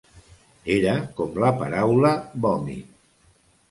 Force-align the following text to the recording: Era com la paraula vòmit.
Era 0.77 0.95
com 1.21 1.39
la 1.45 1.53
paraula 1.61 2.17
vòmit. 2.51 2.95